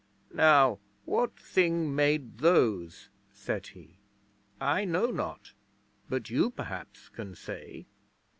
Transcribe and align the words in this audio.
'Now, 0.33 0.79
what 1.05 1.39
Thing 1.39 1.93
made 1.93 2.39
those?' 2.39 3.09
said 3.33 3.67
he. 3.67 3.99
'I 4.59 4.85
know 4.85 5.11
not, 5.11 5.53
but 6.09 6.27
you, 6.31 6.49
perhaps, 6.49 7.07
can 7.09 7.35
say.' 7.35 7.85